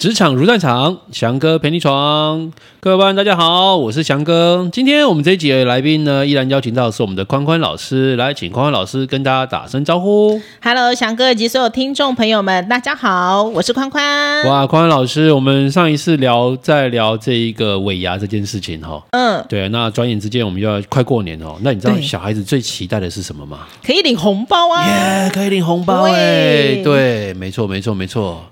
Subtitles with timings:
[0.00, 2.50] 职场如战场，翔哥陪你闯。
[2.80, 4.66] 各位伙伴，大家好，我是翔哥。
[4.72, 10.40] 今天我们这一集的来宾呢，依然邀请到的是我们的宽宽老师，来请宽宽老师跟大家打声招呼。
[10.62, 14.42] Hello，翔哥以及所有听众朋友们，大家好，我是宽宽。
[14.46, 19.02] 哇，宽宽老师，我们上一次聊在聊这一个尾牙这件事情哈。
[19.10, 21.56] 嗯，对，那转眼之间我们就要快过年哦。
[21.60, 23.66] 那你知道小孩子最期待的是什么吗？
[23.84, 24.82] 可以领红包啊！
[24.86, 28.42] 耶，yeah, 可以领红包哎，对，没错，没错，没错。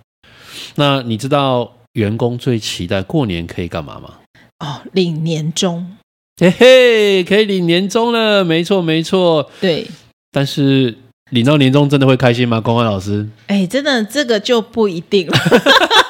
[0.78, 4.14] 那你知道员工最期待过年可以干嘛吗？
[4.60, 5.96] 哦，领年终，
[6.40, 9.50] 嘿嘿，可以领年终了，没错没错。
[9.60, 9.88] 对，
[10.30, 10.96] 但是
[11.32, 12.60] 领到年终真的会开心吗？
[12.60, 13.28] 公安老师？
[13.48, 15.36] 哎，真的这个就不一定了。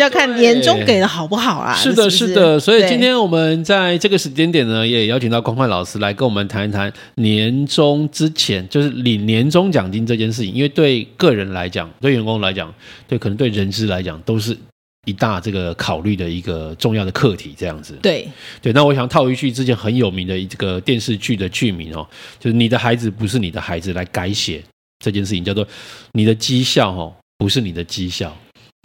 [0.00, 1.74] 就要看年终给的好不好啊！
[1.74, 2.58] 是的，是，的。
[2.58, 10.54] 所以今天我们在这个时间点呢，也邀请到宽宽老师来跟我们谈一谈年终之前，就是领年终奖金这件事情。
[10.54, 12.72] 因为对个人来讲，对员工来讲，
[13.06, 14.56] 对可能对人资来讲，都是
[15.04, 17.54] 一大这个考虑的一个重要的课题。
[17.54, 18.26] 这样子，对
[18.62, 18.72] 对。
[18.72, 24.62] 那我想套一句之前很有名的一个电视剧的剧名哦，就是“你的孩子不是你的孩子”，来改写
[25.04, 25.68] 这件事情，叫做
[26.14, 28.34] “你的绩效哦，不是你的绩效”。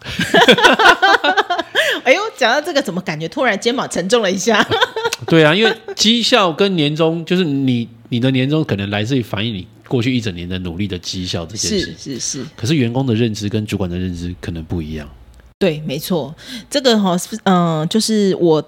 [2.03, 4.65] 哎呦，讲到这个，怎么感觉突然肩膀沉重了一下？
[5.27, 11.95] 对啊，因为绩效跟年终，就是你你的年终可能来自于反映你过去一整年的努力的绩效这件事。
[11.97, 12.45] 是是是。
[12.55, 15.09] 可是员工的认知跟主管的认知可能不一样。
[15.57, 16.35] 对，没错，
[16.69, 18.63] 这个哈、哦，嗯、呃，就是我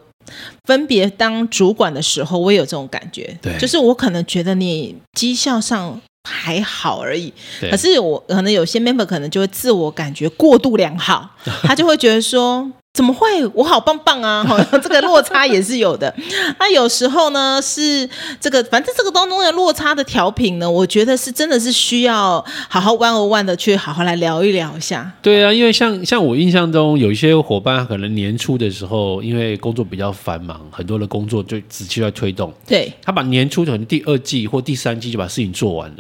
[0.64, 3.38] 分别当主管的时候，我也有这种感觉。
[3.42, 6.02] 对，就是我可能觉得你绩效上。
[6.30, 7.32] 还好而已，
[7.72, 11.30] 可是我可能有些 member 可能就会自我感觉过度良好，
[11.64, 14.44] 他就会觉得说，怎么会我好棒棒啊？
[14.48, 16.14] 好像这个落差也是有的。
[16.60, 18.10] 那有时候呢，是
[18.42, 25.12] 这个反正这个当中的落差的调频呢，我觉得是真的是需要好好 one on one 的去好好来聊一聊一下。
[25.22, 35.98] 对啊，因为像像我印象中有一些伙伴，可能年初的时候，因为工作比较繁忙，很多的工作就只需要推动，对，他把年初可能第二季或第三季就把事情做完了。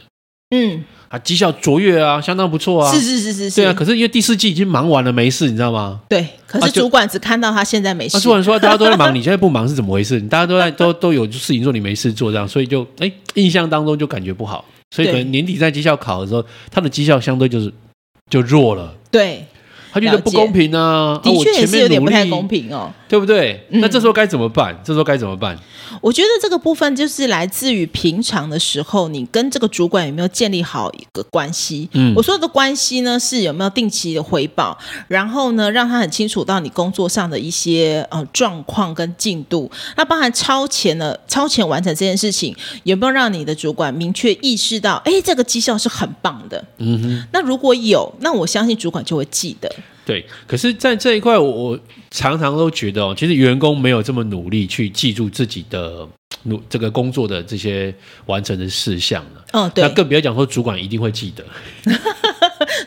[0.51, 2.91] 嗯，啊，绩效卓越啊，相当不错啊。
[2.93, 3.55] 是是是是是。
[3.57, 5.99] 对啊，可是因为第四季已经忙完了，没事，你知道吗？
[6.07, 8.15] 对，可是主管只看到他现在没事。
[8.15, 10.19] 啊，主管说大家都在忙，你现在不忙是怎么回事？
[10.21, 14.63] 你大家都在 都都有事情做，你没事做这样，所以就哎，印象当中就感觉不好，
[14.95, 17.73] 所以可能年底在绩效考的时候，他的绩效相对就是
[18.29, 18.93] 就弱了。
[19.11, 19.45] 对。
[19.89, 21.19] 他觉得不公平啊！
[21.23, 23.65] 的确也是有点不太公平哦，对不对？
[23.69, 24.73] 那这时候该怎么办？
[24.73, 25.57] 嗯、这时候该怎么办？
[26.01, 31.89] 我觉得这个部分就是来自于平常的时候，你跟这个主管有没有建立好一个关系？
[31.93, 39.71] 嗯，我说的关系呢，是有没有定期的回报，然后呢，让他很清楚到你工作上的一些呃状况跟进度。
[39.95, 46.63] 那包含超前的超前完成这件事情，有没有让你的主管明确意识到，哎，这个绩效是很棒的？
[46.77, 47.27] 嗯哼。
[47.31, 49.73] 那如果有，那我相信主管就会记得。
[50.07, 51.79] 对，可是，在这一块，我我
[52.11, 56.07] 常常都觉得哦，其实员工没有这么努力去记住自己的
[56.43, 57.93] 努这个工作的这些
[58.25, 59.45] 完成的事项了。
[59.51, 59.83] 哦，对。
[59.83, 61.45] 那更不要讲说主管一定会记得。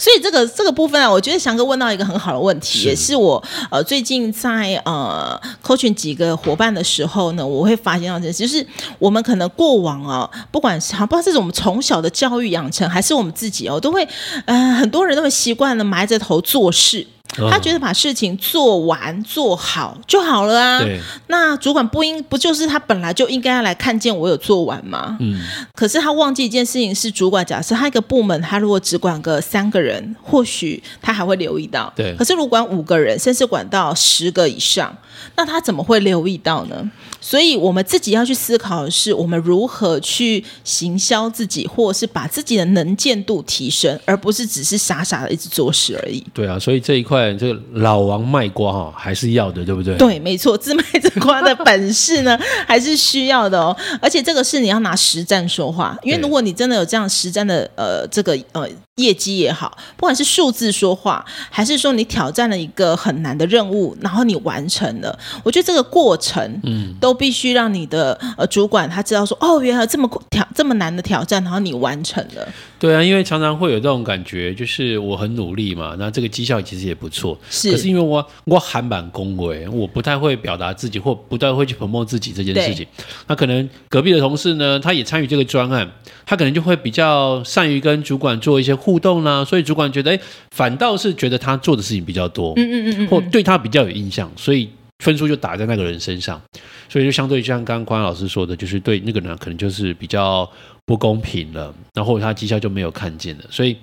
[0.00, 8.66] 所以这个这个部分啊，我觉得翔哥问到一个很好的问题，是也是我呃最近在呃 coaching 几个伙伴的时候呢，我会发现到这些，就是
[8.99, 14.09] 我们可能过往啊，不管是不知道这是我们从小的教育养成，还是我们自己哦，都会
[14.47, 17.06] 呃很多人都会习惯的埋着头做事。
[17.49, 20.84] 他觉得把事情做完做好就好了啊。
[21.28, 25.16] 那主管不应不就是他本来就应该要来看见我有做完吗？
[25.21, 25.41] 嗯。
[25.77, 29.90] 可是他忘记一件事情是，主管假设他一个部门，他如果只管个三个人，
[30.23, 31.93] 或许他还会留意到。
[31.97, 32.15] 对。
[32.17, 34.95] 可是如果管五个人，甚至管到十个以上，
[35.37, 36.91] 那他怎么会留意到呢？
[37.20, 46.25] 所以我们自己要去思考的是，我们如何去行销自己，或者是把自己的能见度提升，而不是只是傻傻的一直做事而已。
[46.32, 49.97] 对啊，所以这一块这个老王卖瓜哈还是要的，对不对？
[49.97, 53.76] 对，没错，自卖自夸的本事呢还是需要的哦。
[54.00, 58.68] 而且这个是你要拿实战说话，因为如果你真的有这样实战的呃这个呃。
[58.97, 72.48] 业绩也好，不管是数字说话，还是说你挑战了一个很难的任务，然后你完成了，我觉得这个过程，嗯，都必须让你的呃主管他知道说，哦，原来这么挑这么难的挑战，然后你完成了。
[72.78, 77.71] 对啊，因为常常会有这种感觉，就是我很努力嘛，那这个绩效其实也不错，是。
[77.71, 82.86] 可是因为我我还蛮恭维，我不太会表达自己，或不太会去 promote 自己这件事情。
[83.27, 85.91] 那可能隔壁的同事呢，他也参与这个专案，
[86.24, 90.21] 他可能就会比较善于跟主管做一些互动啦，所以主管觉得，哎，
[90.51, 96.41] 反倒是觉得他做的事情比较多，嗯嗯嗯嗯，或对他比较有印象，所以分数就打在那个人身上，
[96.88, 100.48] 所以就相对像刚刚宽宽老师说的，就是对那个人可能就是比较。
[100.86, 103.76] 不公平了，然后他绩效就没有看见了，所以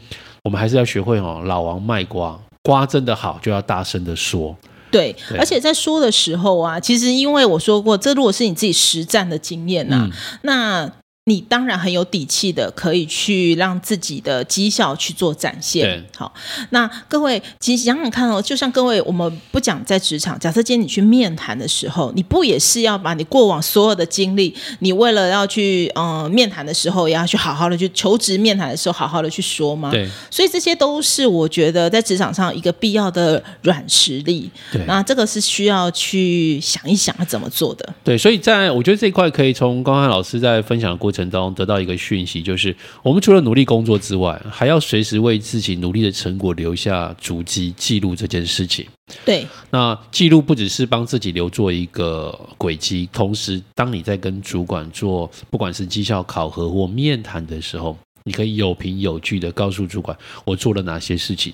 [0.44, 4.54] 我们还是要学会哦，老王卖瓜，瓜真的好，就要大声的说。
[4.92, 10.92] 对，对，而且在说的时候啊，其实因为我说过，这如果是你自己实战的经验呐、啊，嗯、那。
[11.28, 15.86] 你当然很有底气的，可以去让自己的绩效去做展现。
[15.86, 16.34] 对好，
[16.70, 29.92] 那各位其实想想看哦，就像各位，我们不讲在职场，假设今天你去面谈的时候，你不也是要把你过往所有的经历，你为了要去嗯、呃、面谈的时候，也要去好好的去求职面谈的时候，好好的去说吗？
[29.92, 34.50] 对，所以这些都是我觉得在职场上一个必要的软实力。
[34.72, 37.94] 对，那这个是需要去想一想要怎么做的。
[38.02, 41.17] 对，所以在我觉得这一块可以从刚刚老师在分享的过程。
[41.30, 48.86] 当中得到一个讯息，就是我们除了努力工作之外，还要随时为自己努力的成果留下足迹，记录这件事情。
[49.24, 57.98] 对，那记录不只是帮自己留做一个轨迹，同时，当你在跟主管做不管是绩效考核或面谈的时候，
[58.28, 61.54] 你可以有凭有据的告诉主管我做了哪些事情，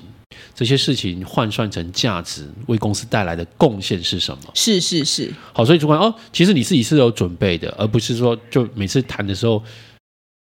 [0.56, 4.52] 这些事情换算成价值，为公司带来的贡献是什么？
[4.56, 5.32] 是是是。
[5.54, 9.64] 好，所以主管哦，其实你自己是有准备的，而不是说就每次谈的时候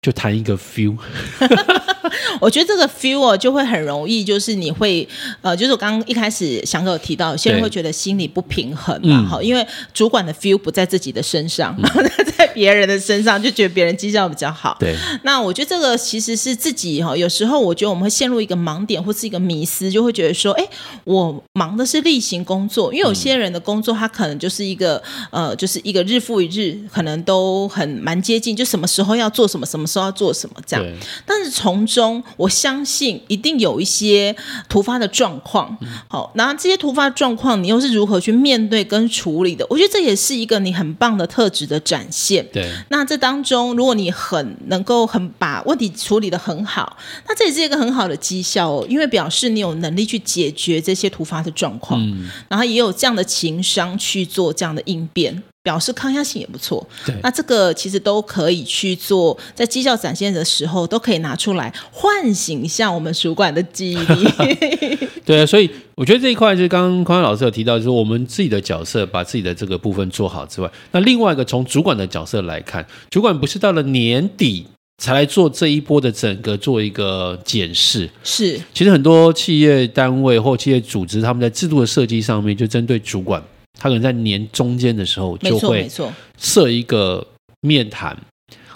[0.01, 0.97] 就谈一个 feel。
[2.39, 5.07] 我觉得这个 feel 哦，就会很容易，就是你会
[5.41, 14.77] 呃，就是我刚刚一开始翔哥有提到，有些人会觉得心里不平衡嘛，好，因为主管的 feel 不在自己的身上，嗯、 在别人的身上，就觉得别人绩效比较好。
[14.79, 20.67] 对，那我觉得这个其实是自己哈，有时候我觉得我们会陷入一个盲点或是一个迷思，就会觉得说，哎，
[21.03, 25.01] 我忙的是例行工作，因为有些人的工作他可能就是一个
[25.31, 30.85] 呃，就是一个日复一日，可能都很蛮接近，就什么时候要做什么，什么时候要做什么这样。
[31.25, 34.35] 但是从中，我相信一定有一些
[34.67, 35.77] 突发的状况，
[36.07, 39.65] 好，那这些突发状况你又是如何去面对跟处理的？
[39.69, 42.45] 我觉得这也是一个你很棒的特质的展现。
[42.51, 46.97] 对，那这当中如果你很能够很把问题处理得很好，
[47.27, 55.43] 那这也是一个很好的绩效哦，因为表示你有能力去解决这些突发的状况，嗯，然后也有这样的情商去做这样的应变。
[55.63, 64.97] 表示抗压性也不错，对，那这个其实都可以去做，在绩效展现的时候都可以拿出来唤醒一下我们主管的记忆力。
[65.23, 74.65] 对啊，所以我觉得这一块就是刚刚光汉老师有提到，就是我们自己的角色把自己的这个部分做好之外，那另外一个从主管的角色来看，主管不是到了年底
[74.97, 83.41] 才来做这一波的整个做一个检视，是，其实很多企业单位或企业组织他们在制度的设计上面就针对主管。
[83.81, 85.89] 他可能在年中间的时候就会
[86.37, 87.25] 设一个
[87.61, 88.15] 面谈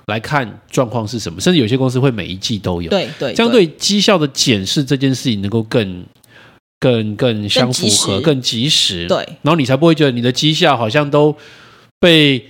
[0.08, 2.90] 来看状况是什么，甚至有些公司会每一季都有。
[2.90, 6.04] 对对，这样对绩效的检视这件事情能够更、
[6.80, 9.06] 更、更相符合、更及时。
[9.08, 11.36] 对，然后你才不会觉得你的绩效好像都
[12.00, 12.44] 被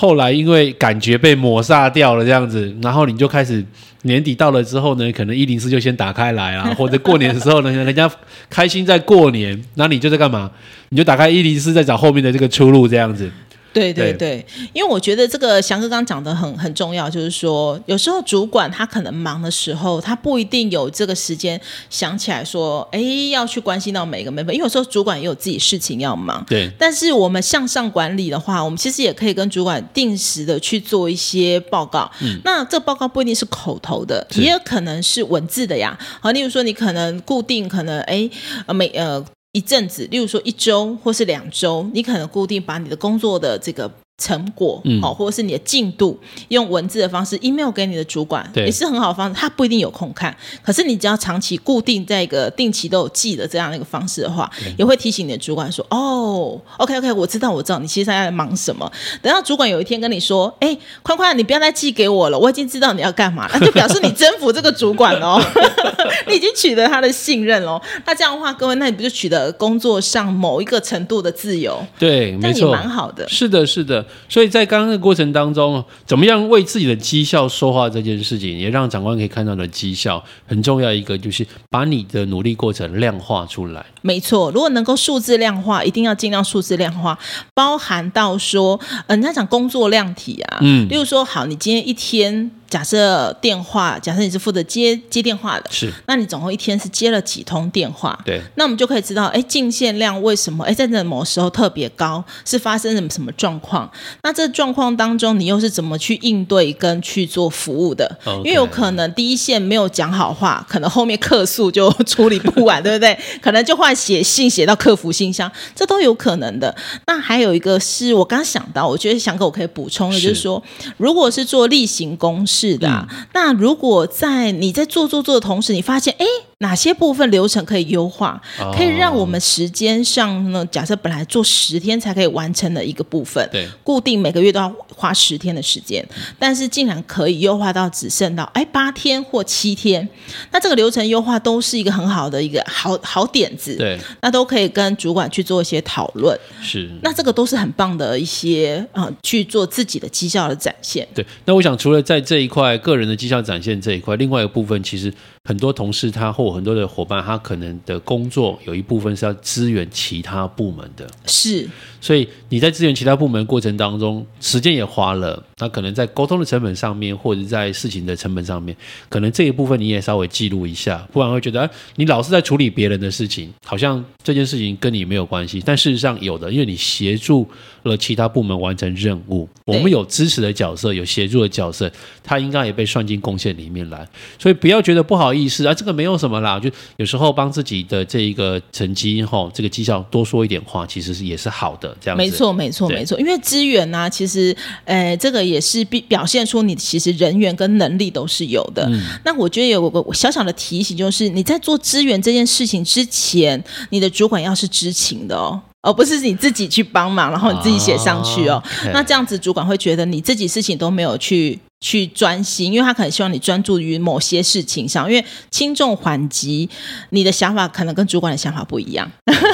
[0.00, 3.64] 后来因为感觉被抹杀掉了这样子，然后你就开始。
[4.02, 8.08] 年底到了之后呢，可能一零四就先打开来啊， 或者过年的时候呢，人家
[8.48, 10.48] 开心在过年，那你就在干嘛？
[10.90, 13.28] 你就打开一零四，再找后面的这个出路，这样子。
[13.78, 26.44] 对对对，因为我觉得这个翔哥刚刚讲的很很重要，就是说有时候主管他可能忙的时候，他不一定有这个时间想起来说，哎，要去关心到每个 member，因为有时候主管也有自己事情要忙。
[26.48, 26.70] 对。
[26.78, 32.10] 但是我们向上管理的话，我们其实也可以跟主管定时的去做一些报告。
[32.20, 32.40] 嗯。
[32.44, 35.96] 那这报告不一定是口头的，也有可能是文字的呀。
[36.20, 38.28] 好，例如说你可能固定可能哎
[38.66, 39.24] 呃每呃。
[39.58, 43.90] 一阵子，例如说一周或是两周，你可能固定把你的工作的这个。
[44.18, 49.34] 成果，好，或者是你的进度，用文字的方式 email 给你的主管，也是很好的方式。
[49.34, 58.90] 他不一定有空看，可是你只要长期固定在一个定期都有记的这样的一个方式的话，也会提醒你的主管说：“哦，OK OK，我知道，我知道你其实在忙什么。”
[59.22, 65.40] 等到主管有一天跟你说：“哎，宽宽，你不要再寄给我了，我已经知道你要干嘛。”了就表示你征服这个主管哦，
[66.26, 67.80] 你已经取得他的信任哦。
[68.04, 71.80] 那这样的话，各位，那你不就取得工作上某一个程度的自由？
[72.00, 73.28] 对，没错，也蛮好的。
[73.28, 74.04] 是的，是的。
[74.28, 80.92] 所以在刚刚的过程当中，怎么样为自己的绩效说话这件事情，也让长官可以看到的绩效很重要。
[80.92, 83.84] 一个就是把你的努力过程量化出来。
[84.02, 87.18] 没错，如果能够数字量化，一定要尽量数字量化，
[87.54, 92.50] 包含到说，呃，人家讲工作量体啊，嗯，例如说，好，你今天一天。
[92.68, 98.18] 假设电话，假设你是负责接接电话的，是，那你总共一天是接了几通电话？
[98.26, 100.62] 对，那我们就可以知道，哎，进线量为什么？
[100.64, 102.22] 哎，在什么时候特别高？
[102.44, 103.90] 是发生什么什么状况？
[104.22, 108.36] 那这状况当中，你又是怎么去应对跟去做服务的？Okay.
[108.38, 113.18] 因为有可能第一线没有讲好话，可能后面客诉就处理不完， 对不对？
[113.40, 116.76] 可能就换写信写到客服信箱，这都有可能的。
[117.06, 120.62] 那还有一个是我刚想到，我觉得翔哥我可以补充的，就是说，
[120.98, 122.57] 如果是做例行公事。
[122.58, 126.26] 是的，嗯、那如果在你在做做做的同时，你发现哎，
[126.60, 128.40] 哪些部分流程可以优化，
[128.76, 130.66] 可以让我们时间上呢？
[130.66, 136.04] 假设本来做十天才可以完成的一个部分，对，固定每个月都要花十天的时间，
[136.36, 140.08] 但是竟然可以优化到只剩到哎八天或七天，
[140.50, 151.06] 那这个流程优化都是一个很好的一个好好点子，对，那都可以跟主管去做一些讨论，是，那这个都是很棒的一些啊、呃、去做自己的绩效的展现。
[151.14, 155.14] 对，那我想除了在这一块个人的绩效展现这一块，另外一个部分其实。
[155.48, 161.66] 很多同事他或很多的伙伴，他可能的工作有一部分是要支援其他部门的，是。
[162.02, 168.76] 所以你在支援其他部门过程当中，时间也花了，那可能在沟通的成本上面，或者在事情的成本上面，
[169.08, 175.62] 可能这一部分你也稍微记录一下，不然会觉得，啊，你老是在处理别人的事情，好像这件事情跟你没有关系。
[175.64, 177.48] 但事实上有的，因为你协助
[177.82, 181.90] 了其他部门完成任务，我们有支持的角色，有协助的角色，
[182.22, 184.06] 他应该也被算进贡献里面来。
[184.38, 191.96] 所以不要觉得不好意思啊，这个没有什么啦，就有时候帮自己的这一个成绩哈，这个绩效多说一点话，其实是也是好的。
[192.00, 193.18] 这样没错，没错，没错。
[193.18, 198.84] 因为资源呢、啊，其实，呃，这个也是表表现出你其实人员跟能力都是有的。
[198.90, 208.62] 嗯、那我觉得有个小小的提醒，就是你在做支援这件事情之前，你的主管要是知情的哦，而不是你自己去帮忙，然后你自己写上去哦。
[208.84, 211.58] 啊、那这样子，主管会觉得你自己事情都没有去。
[211.80, 216.68] 去专心，因为他可能希望你专注于某些事情上，因为轻重缓急，
[217.10, 219.08] 你的想法可能跟主管的想法不一样。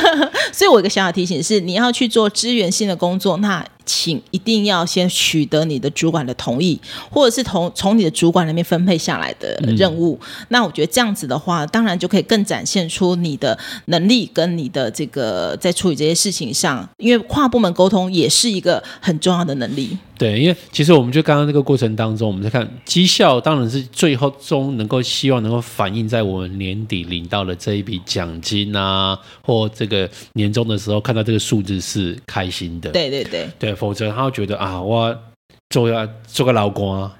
[0.50, 3.62] 所以我有一个小小提醒是，你要去做支援性的工作，那。
[3.86, 10.18] 请一定要先取得你的主管的同意，或者是从从你的主管那边分配下来的任务。
[10.20, 19.96] 嗯、那我觉得这样子的话，当然就可以更展现出你的能力跟你的这个在处理这些事情上，因为跨部门沟通也是一个很重要的能力。
[20.16, 32.90] 对，因为其实我们就刚刚这个过程当中，我们在看绩效，当然是最后终能够希望能够反映在我们年底领到的这一笔奖金啊，或这个年终的时候看到这个数字是开心的。
[32.90, 33.74] 对对对对。
[33.74, 35.16] 否则他会觉得啊，我
[35.70, 37.12] 做要做个劳工啊，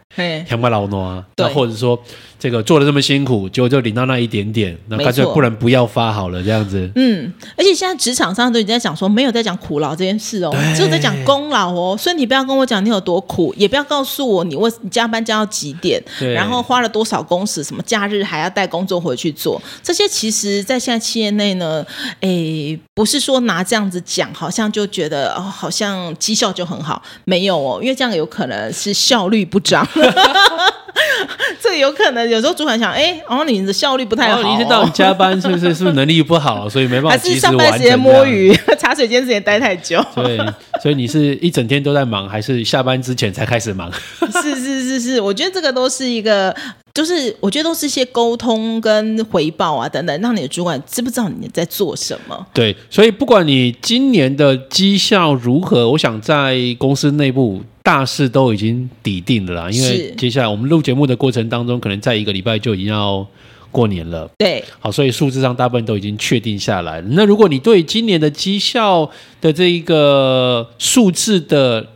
[0.49, 2.01] 想把劳弄啊，那或者说。
[2.37, 6.91] 这个做的这么辛苦，结果就领到那一点点，那干脆不然不要发好了，这样子。
[6.95, 11.97] 嗯，而且现在职场上都已经在讲说，没有在讲苦劳这件事哦，只有在讲功劳哦。
[11.99, 16.03] 所以你不要跟我讲你有多苦，也不要告诉我你为你加班加到几点，
[16.35, 19.63] 然后花了多少工时，什么假日还要带工作回去做。
[19.83, 21.83] 这些其实，在现在企业内呢，
[22.21, 29.89] 诶，不是说拿这样子讲，好像就觉得哦，好像绩效就很好，没有哦，因为这样有可能是效率不彰。
[31.61, 35.75] 这有可能，有时候主管想，哎，然后你的效率不太好，哦，你一天到晚加班，是不是？
[35.75, 37.11] 是不是能力不好，所以没办法？
[37.17, 40.05] 还是上班时间摸鱼， 茶水间时间待太久？
[40.15, 40.39] 对，
[40.83, 43.91] 所以你是一整天都在忙，还是下班之前才开始忙？
[44.43, 46.55] 是是是是，我觉得这个都是一个，
[46.95, 52.47] 就是我觉得都是一些沟通跟回报啊等等，让你的主管知不知道你在做什么？
[52.55, 57.61] 对，所以不管你今年的绩效如何，我想在公司内部。
[57.85, 63.27] 大事都已经底定了啦，因为接下来我们录节目的过程当中，可能在一个礼拜就已经要
[63.71, 64.27] 过年了。
[64.39, 67.09] 对，好，所以数字上大部分都已经确定下来了。
[67.11, 69.11] 那如果你对今年的绩效
[69.43, 71.87] 的这一个数字的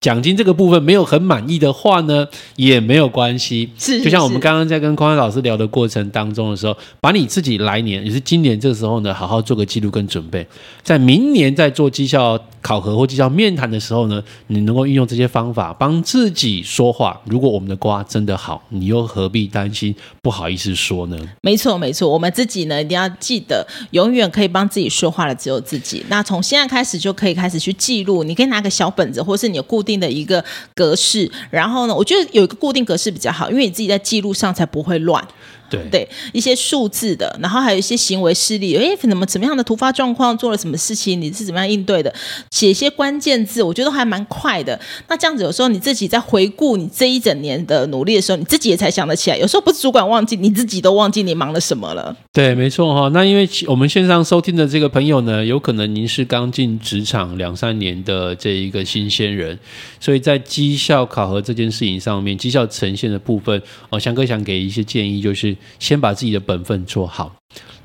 [0.00, 2.26] 奖金这个部分没有很满意的话呢，
[2.56, 3.70] 也没有关系。
[3.76, 10.46] 是，就像我们刚刚在跟匡安老师聊的过程当中的时候，把你自己来年也是今年这个时候呢，好好做个记录跟准备，
[10.82, 17.20] 在明年在做绩效考核或绩效面谈的时候呢，你能够运用这些方法帮自己说话。
[17.24, 21.18] 如果我们的瓜真的好，你又何必担心不好意思说呢？
[21.42, 26.04] 没错，没错，我们自己呢一定要记得，永远可以帮自己说话的只有自己。
[26.08, 29.98] 那从现在开始就可以开始去记录，你可以拿个小本子，或是你的固定。
[29.98, 30.44] 的一个
[30.76, 35.26] 格式，然后呢，我觉得有一个固定格式比较好，因为你自己在记录上才不会乱。
[35.68, 42.14] 对对，一些数字的，然后还有一些行为事例，哎，怎么怎么样的突发状况，做了什么事情，你是怎么样应对的？
[42.50, 44.78] 写一些关键字，我觉得还蛮快的。
[45.08, 49.36] 那这样子，有时候你自己在回顾你这一整年的努力的时候，你自己也才想得起来。
[49.36, 52.16] 有时候不是主管忘记，你自己都忘记你忙了什么了。
[52.38, 53.08] 对，没错哈。
[53.08, 59.58] 那因为我们线上收听的这个朋友呢，有可能您是刚进职场两三年的这一个新鲜人，
[59.98, 65.56] 所以在绩效考核这件事情上面，绩效呈现的部分，哦，翔哥想给一些建议，就是。
[65.80, 67.34] 先把自己的本分做好，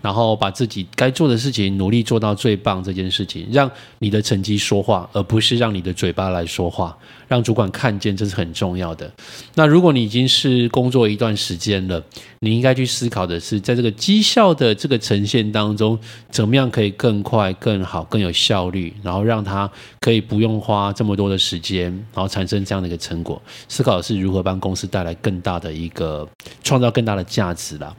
[0.03, 2.83] 然后把自己该做的事情努力做到最棒。
[2.83, 6.95] 这件事情让你的成绩说话，而不是让你的嘴巴来说话。
[7.29, 9.11] 让主管看见，这是很重要的。
[9.55, 12.03] 那如果你已经是工作一段时间了，
[12.41, 15.97] 你应该去思考的是，在这个绩效的这个呈现当中，
[16.29, 23.41] 怎么样可以更快、更好、更有效率，然后让他可以不用花这么多的时间，然后产生这样的一个成果。
[23.67, 26.27] 思考的是如何帮公司带来更大的一个
[26.63, 27.95] 创造更大的价值啦。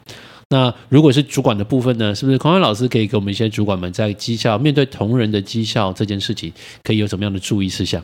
[0.54, 6.52] 那如果是主管的部分呢，是不是孔安老师可以给我们一些主管们在绩效面对同仁的绩效这件事情，
[6.84, 8.00] 可以有什么样的注意事项？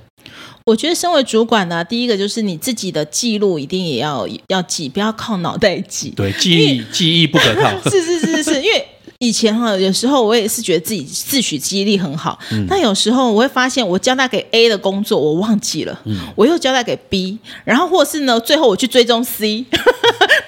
[0.66, 6.10] 我觉得身为主管呢，第一个就是你自己的记录一定也要要记，不要靠脑袋记。
[6.16, 7.70] 对，记忆记忆不可靠。
[7.88, 8.84] 是是是是，因为。
[9.22, 19.66] 以前哈，有时候我也是觉得自己自诩记忆力很好，嗯、但有时候我会发现，我交代给 A 的工作我忘记了，嗯、我又交代给 B，然后或是呢，最后我去追踪 C，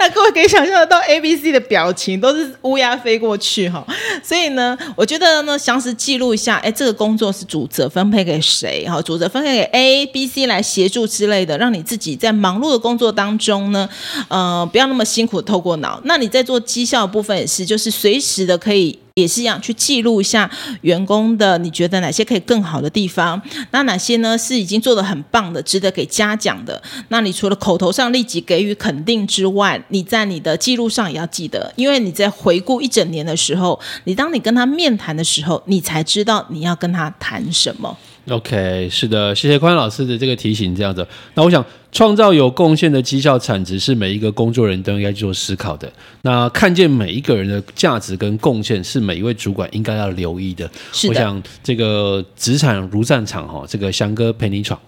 [0.02, 3.86] 那各位可以想象得到 A、B、C 的表情都是乌鸦飞过去哈，
[4.20, 13.88] 所以呢，我觉得呢，详实记录一下，哎，这个工作是主责分配给谁哈，主责分配给 A、B、C 来协助之类的，让你自己在忙碌的工作当中呢，
[14.26, 16.00] 呃，不要那么辛苦透过脑。
[16.02, 18.58] 那你在做绩效部分也是，就是随时的。
[18.62, 20.50] 可以也是一样去记录一下
[20.82, 23.40] 员工的，你觉得哪些可以更好的地方？
[23.70, 26.82] 那哪些呢是已经做得很棒的，值得给嘉奖的？
[27.08, 37.96] 那你除了口头上立即给予肯定之外，你在你的记录上也要记得，因为你在回顾一整年的时候，你当你跟他面谈的时候，你才知道你要跟他谈什么。
[38.28, 40.74] OK，是的，谢谢宽老师的这个提醒。
[40.76, 45.92] 这样子，那我想创造有贡献的绩效产值是每一个工作人都应该做思考的。
[46.22, 50.70] 那看见每一个人的价值跟贡献是每一位主管应该要留意的。
[50.92, 54.78] 是的，我想这个职场如战场哈，这个翔哥陪你闯。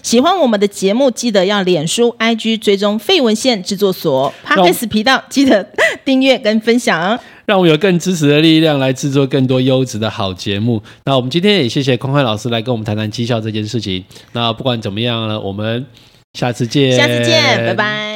[0.00, 5.68] 喜欢我们的节目，记得要脸书、IG 追踪废文献制作所 Podcast 频道，记得
[6.04, 7.18] 订阅跟分享。
[7.46, 10.82] 让我有更支持的力量来制作更多优质的好节目。
[11.04, 14.04] 那我们今天也谢谢匡汉老师来跟我们谈谈绩效这件事情。
[14.32, 15.86] 那不管怎么样呢，我们
[16.34, 18.15] 下次见，下次见，拜拜。